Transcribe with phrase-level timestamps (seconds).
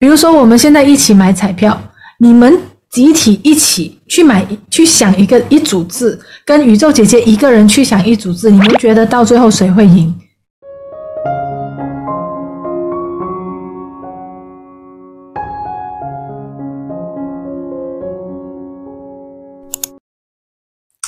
[0.00, 1.78] 比如说，我们现在一起买彩票，
[2.16, 2.58] 你们
[2.88, 10.10] 集体一起去买，去想一个一组字，跟宇宙姐姐一个人去想一组字，你们觉得到最后谁会赢？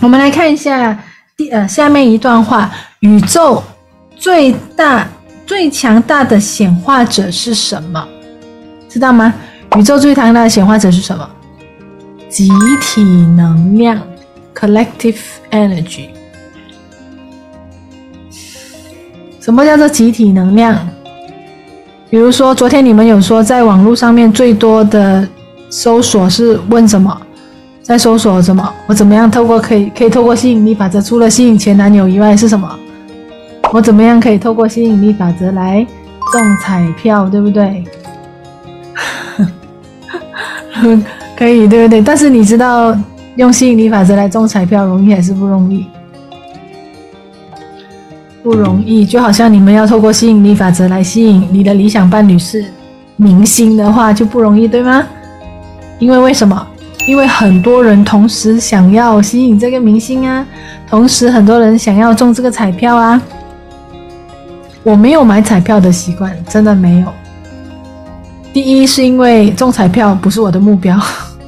[0.00, 0.96] 我们来看一下
[1.36, 3.60] 第呃下面一段话：宇宙
[4.16, 5.08] 最大
[5.44, 8.06] 最强大的显化者是什么？
[8.96, 9.34] 知道吗？
[9.76, 11.28] 宇宙最强大的显化者是什么？
[12.30, 12.48] 集
[12.80, 13.02] 体
[13.36, 14.00] 能量
[14.54, 15.18] （collective
[15.50, 16.06] energy）。
[19.38, 20.78] 什么叫做集体能量？
[22.08, 25.28] 比如说，昨天你们有说，在网络上面最多的
[25.68, 27.14] 搜索是问什么？
[27.82, 28.72] 在搜索什么？
[28.86, 32.66] 我怎么样透过可以可以透过吸引力法则，除了吸引前男友以外是什么？
[33.74, 35.86] 我怎么样可以透过吸引力法则来
[36.32, 37.84] 中彩票，对不对？
[41.36, 42.02] 可以，对不对？
[42.02, 42.96] 但是你知道
[43.36, 45.86] 用吸引力法则来中彩票容易还是不容易？
[48.42, 52.64] 不容易，就好像你们要透过吸引力法则来吸引你的理想伴侣是
[53.16, 55.04] 明星的话，就不容易，对吗？
[55.98, 56.66] 因为为什么？
[57.08, 60.46] 因为很多人同时想要吸引这个明星啊，
[60.88, 63.20] 同时很多人想要中这个彩票啊。
[64.82, 67.06] 我没有买彩票的习惯，真的没有。
[68.56, 70.98] 第一是因为中彩票不是我的目标，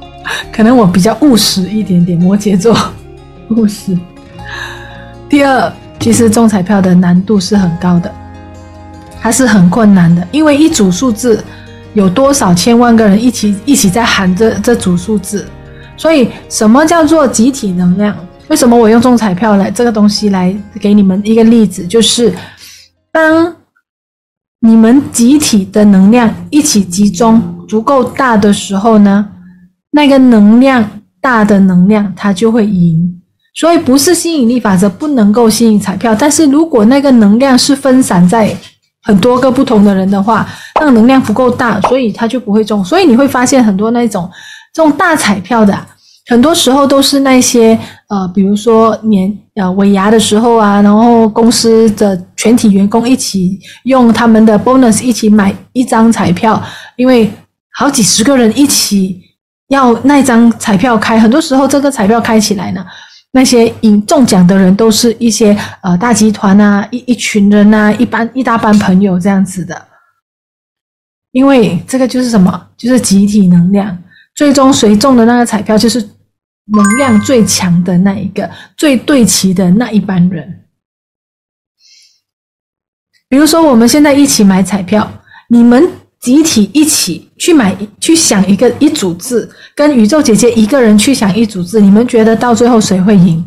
[0.52, 2.76] 可能我比较务实一点点，摩羯座
[3.56, 3.98] 务实。
[5.26, 8.14] 第二，其实中彩票的难度是很高的，
[9.18, 11.42] 还是很困难的，因为一组数字
[11.94, 15.48] 有多少千万个人一起一起在喊这这组数字，
[15.96, 18.14] 所以什么叫做集体能量？
[18.48, 22.30] 为什么我用中彩票来这个东西来给你们一个例子，就是
[23.10, 23.56] 当。
[24.62, 29.26] 你们集体的能量一起集中足够大的时候呢，
[29.92, 30.86] 那个能量
[31.18, 33.16] 大的能量它就会赢。
[33.54, 38.54] 所以不是吸引力法则不能够吸引彩票，但是如果那个能量是分散在
[39.02, 40.46] 很多个不同的人的话，
[40.78, 42.84] 那个能量不够大，所以它就不会中。
[42.84, 44.30] 所以你会发现很多那种
[44.74, 45.74] 中大彩票的。
[46.30, 47.76] 很多时候都是那些
[48.08, 56.62] 呃，比如说年呃尾牙的时候啊，然后公司的全体员工一起用他们的 bonus 一起买一张彩票，
[56.94, 57.28] 因为
[57.72, 59.20] 好几十个人一起
[59.70, 61.18] 要那张彩票开。
[61.18, 62.86] 很多时候这个彩票开起来呢，
[63.32, 69.76] 那些赢中奖的人都是一些呃大集团啊，一一群人啊，一般一大班朋友这样子的。
[71.32, 72.68] 因为这个就是什么？
[72.76, 73.98] 就是集体能量。
[74.36, 76.08] 最终谁中的那个彩票，就是
[76.66, 80.64] 能量最强的那一个，最对齐的那一班人。
[83.28, 85.10] 比如说，我们现在一起买彩票，
[85.48, 85.88] 你们
[86.18, 93.44] 集体一起去买，去想一个一组字，跟宇宙姐姐一个人去想一组字，你们觉得到最后谁会赢？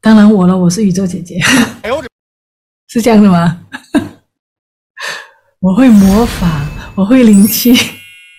[0.00, 1.38] 当然我了，我是宇宙姐姐。
[2.88, 3.66] 是这样的吗？
[5.60, 7.74] 我会魔法，我会灵气。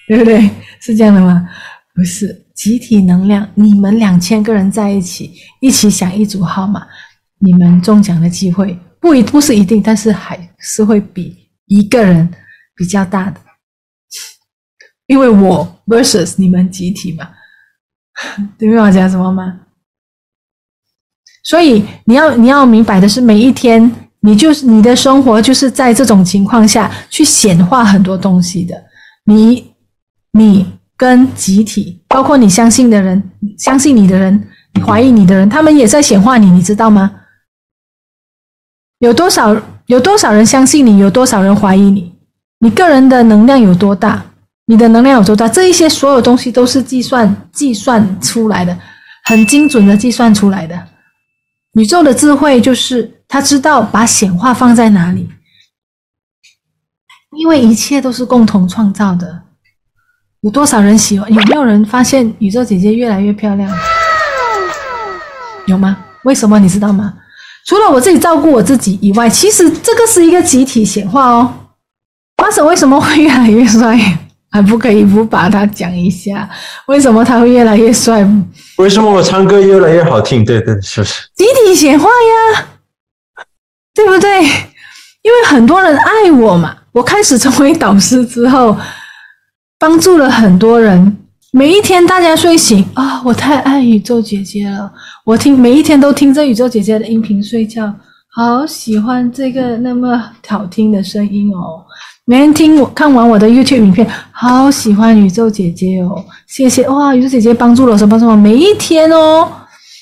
[0.07, 0.49] 对不对？
[0.79, 1.45] 是这样的吗？
[1.93, 5.31] 不是，集体能量，你们两千个人在一起，
[5.61, 6.87] 一起想一组号码，
[7.37, 11.37] 你们中奖的机会不一不是一定，但是还是会比
[11.67, 12.27] 一个人
[12.75, 13.39] 比较大的，
[15.05, 17.29] 因为我 versus 你们集体嘛，
[18.57, 19.59] 对面我讲什么吗？
[21.43, 23.89] 所以你要你要明白的是，每一天
[24.21, 28.83] 你就是你的生活就是在这种情况下去显化很多东西的，
[29.25, 29.63] 你。
[30.33, 30.63] 你
[30.97, 34.49] 跟集体，包括你相信的人、相信你的人、
[34.85, 37.11] 怀疑你的人，他们也在显化你，你知道吗？
[38.99, 39.55] 有多少
[39.85, 42.15] 有多少人相信你，有多少人怀疑你？
[42.59, 44.25] 你个人的能量有多大？
[44.65, 45.47] 你的能量有多大？
[45.47, 48.75] 这一些所有东西都是计算计算出来的，
[49.25, 50.87] 很精准的计算出来的。
[51.73, 55.29] 宇宙的智慧就是他知道把显化放在哪里，
[57.37, 59.43] 因为一切都是共同创造的。
[60.47, 61.29] 有多少人喜欢？
[61.33, 63.69] 有没有人发现宇宙姐姐越来越漂亮？
[65.65, 65.97] 有吗？
[66.23, 67.13] 为什么你知道吗？
[67.65, 71.53] 除了我自己照顾我自己以外，其实这个是一个集体显化哦。
[72.41, 73.99] 马婶为什么会越来越帅？
[74.49, 76.49] 还 不可以不把它讲一下？
[76.85, 78.25] 为什么他会越来越帅？
[78.77, 80.45] 为什么我唱歌越来越好听？
[80.45, 81.27] 对对，是不是？
[81.35, 82.67] 集体显化呀，
[83.93, 84.43] 对不对？
[85.23, 86.73] 因为很多人爱我嘛。
[86.93, 88.77] 我开始成为导师之后。
[89.79, 91.17] 帮助了很多人。
[91.51, 94.91] 每一天大家睡醒啊、我太爱宇宙姐姐了。
[95.23, 97.93] 我听每一天都听着宇宙姐姐的音频睡觉，
[98.35, 101.83] 好喜欢这个那么好听的声音哦。
[102.25, 107.15] 每天听我看完我的 YouTube 影片，好喜欢宇宙姐姐哦，谢谢哇！
[107.15, 109.47] 宇宙姐姐帮助了什么什么，每一天哦，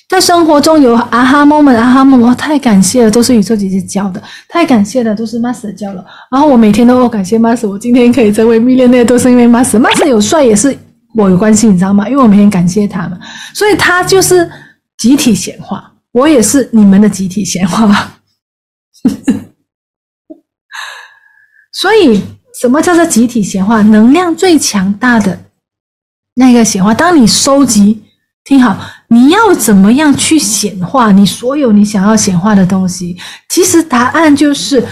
[0.08, 6.06] 在生活中有啊哈 moment 啊哈 moment，太感谢了，都是宇宙姐姐教的，太感谢了，都是 Master 教了。
[6.32, 10.78] 然后我每天都哦感谢 Master，我今天可以成为 millionaire 都是因为 Master，Master 有帅也是
[11.16, 12.08] 我有关系，你知道吗？
[12.08, 13.20] 因为我每天感谢他们，
[13.54, 14.50] 所以他就是
[14.98, 18.12] 集体显化，我也是你们的集体显化。
[21.74, 22.22] 所以，
[22.62, 23.82] 什么叫做集体显化？
[23.82, 25.38] 能量最强大的
[26.36, 26.94] 那个显化。
[26.94, 28.04] 当你收集，
[28.46, 33.18] 听好，你要怎么样去显化你所有你想要显化的东西？
[33.50, 34.86] 其实答案就是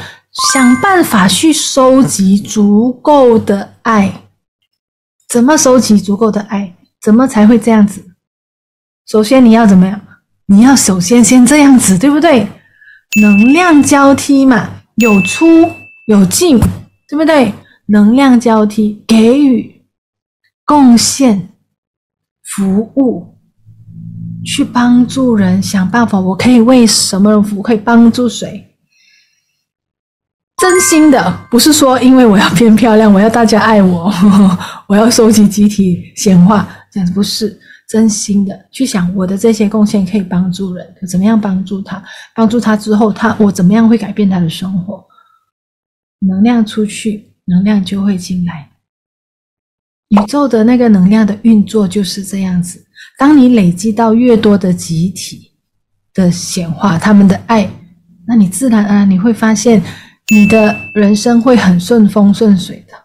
[0.52, 4.22] 想办法去收集足够的爱。
[5.30, 6.76] 怎么收集足够的爱？
[7.02, 8.04] 怎么才会这样子？
[9.08, 10.02] 首先你要怎么样？
[10.48, 12.48] 你要首先先这样子，对不对？
[13.22, 15.46] 能量交替嘛，有出。
[16.06, 16.60] 有进，
[17.08, 17.54] 对不对？
[17.86, 19.86] 能量交替，给予、
[20.66, 21.48] 贡献、
[22.44, 23.33] 服务，
[24.46, 26.20] 去帮助人，想办法。
[26.20, 27.62] 我可以为什么人服务？
[27.62, 28.70] 可以帮助谁？
[30.58, 34.14] 真心的，不是说因为我要变漂亮，我要大家爱我，
[34.88, 37.60] 我要收集集体显化，这样子不是
[37.90, 42.02] 真心的去想我的这些贡献可以帮助人，怎么样帮助他？
[42.34, 45.04] 帮助他之后，他我怎么样会改变他的生活？
[46.20, 48.70] 能量出去，能量就会进来。
[50.10, 52.86] 宇宙的那个能量的运作就是这样子。
[53.18, 55.52] 当你累积到越多的集体
[56.14, 57.70] 的显化，他们的爱，
[58.28, 59.82] 那你自然而然你会发现，
[60.30, 62.96] 你的人生会很顺风顺水的。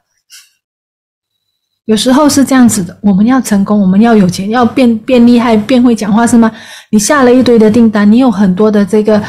[1.87, 6.53] 有时候是这样子的，我们要成功，我们要有钱，要变变厉害，变会讲话，是吗？
[6.91, 9.23] 你下了一堆的订单，你有很多的这个。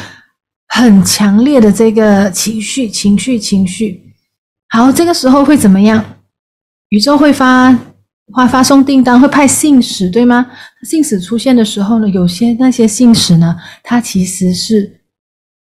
[0.72, 4.14] 很强烈的这个情绪，情绪，情绪。
[4.68, 6.04] 好，这个时候会怎么样？
[6.90, 7.76] 宇宙会发
[8.34, 10.46] 发发送订单，会派信使，对吗？
[10.82, 15.00] 信使出现的时候呢，有些那些信使呢，他其实是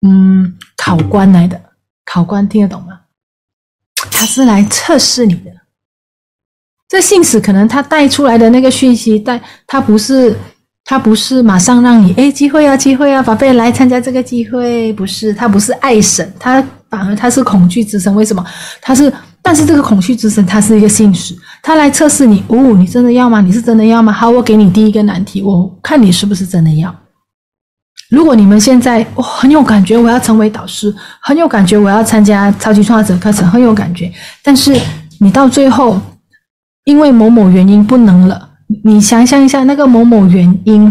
[0.06, 1.61] 嗯考官来的，
[2.05, 3.00] 考官听得懂吗？
[4.11, 5.50] 他是来测试你的。
[6.88, 10.37] 这信使可能他带出来的那个讯息，带他不是。
[10.91, 18.14] 他不是马上让你诶机会啊机会啊，宝贝来参加这个机会，不是他不是爱神，他反而他是恐惧之神。
[18.14, 18.44] 为什么？
[18.81, 19.12] 他是，
[19.43, 22.43] 但是这个恐惧之神他是一个信使，他来测试你。
[22.49, 23.40] 哦，你真的要吗？
[23.40, 24.12] 你是真的要吗？
[24.12, 26.94] 好，我给你第一个难题，我看你是不是真的要。
[28.11, 34.11] 如果你们现在哦很有感觉，我要成为导师，很有感觉，我要参加超级创造者课程，很有感觉。
[34.43, 34.75] 但是
[35.20, 36.00] 你到最后
[36.84, 38.49] 因为某某原因不能了。
[38.84, 40.84] 你想象一下，那个某某原因，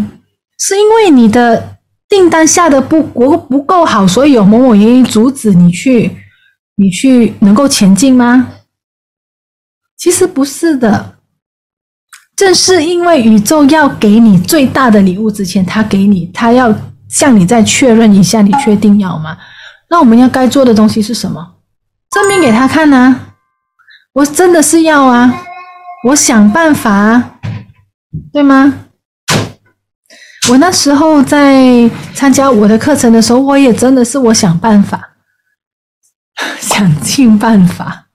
[0.60, 1.77] 是因为你的
[2.10, 6.18] 订单下的不不不够好，所以有某某原因阻止你去，
[6.76, 8.50] 你去能够前进吗？
[9.98, 11.18] 其实不是的，
[12.36, 16.74] 正是因为宇宙要给你最大的礼物之前，他给你，他要
[17.10, 19.38] 向你再确认一下，你确定要吗？
[19.90, 21.56] 那我们要该做的东西是什么？
[22.12, 23.34] 证明给他看啊！
[24.14, 25.44] 我真的是要啊！
[26.10, 27.40] 我想办法啊！
[28.32, 28.86] 对吗？
[30.50, 35.10] 我那时候在参加我的课程的时候，我也真的是我想办法，
[36.62, 38.06] 想尽办法。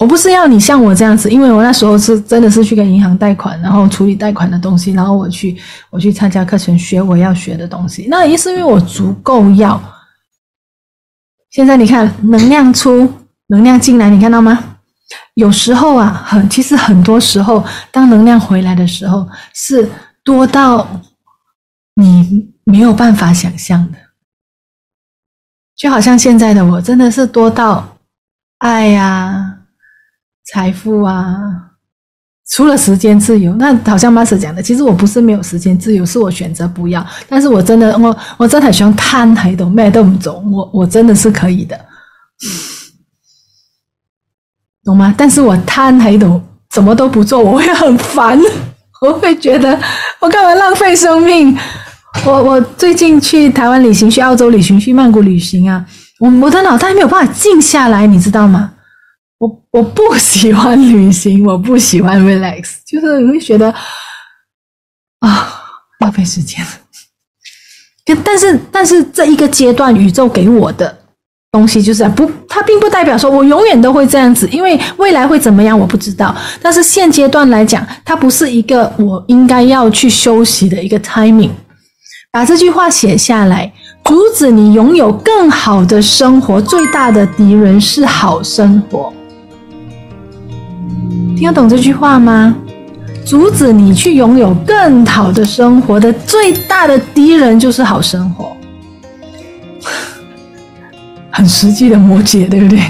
[0.00, 5.56] 我不是要你像我这样子，因为我那时候是真的是去跟银行贷款，然后处理贷款的东西，然后我去
[5.90, 8.06] 我去参加课程，学我要学的东西。
[8.08, 9.80] 那也是因为我足够要。
[11.50, 13.12] 现在你看，能量出，
[13.48, 14.76] 能量进来，你看到吗？
[15.34, 19.88] 有时候啊，很其实很多时候，当能量回来的时候，是
[20.28, 20.86] 多到
[21.94, 23.96] 你没有办法想象的。
[25.74, 27.96] 就好像现在的我，真的是多到
[28.58, 29.60] 爱呀、
[30.44, 31.34] 财富啊，
[32.46, 37.06] 除了时间自由，那好像 Master 讲的，其实我不是没有时间自由，是我选择不要。
[37.26, 41.86] 但是我真的，我我真的很喜欢摊喺度咩都唔做，我我真的是可以的。
[44.84, 45.14] 懂吗？
[45.16, 46.38] 但是我摊喺度，
[46.74, 48.38] 什么都不做，我会很烦，
[49.00, 49.80] 我会觉得
[50.20, 51.56] 我干嘛浪费生命？
[52.26, 55.84] 我我最近去台湾旅行，去澳洲旅行，去曼谷旅行啊，
[56.18, 58.72] 我我的脑袋没有办法静下来，你知道吗？
[59.38, 63.72] 我我不喜欢旅行，我不喜欢 relax，就是你会觉得
[65.20, 65.62] 啊，
[66.00, 66.66] 浪费时间。
[68.24, 70.97] 但是但是这一个阶段，宇宙给我的。
[71.52, 76.34] 东西就是不它并不代表说我永远都会这样子因为未来会怎么样我不知道。
[76.60, 81.50] 但是现阶段来讲它不是一个我应该要去休息的一个 timing
[82.30, 83.72] 把这句话写下来
[84.04, 89.12] 阻止你拥有更好的生活最大的敌人是好生活。
[91.36, 92.54] 听得懂这句话吗？
[93.24, 98.56] 阻止你去拥有更好的生活的最大的敌人就是好生活。
[101.38, 102.80] 很实际的摩羯对不对？